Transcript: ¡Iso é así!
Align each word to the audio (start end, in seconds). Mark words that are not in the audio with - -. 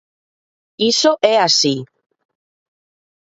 ¡Iso 0.91 1.11
é 1.31 1.35
así! 1.47 1.75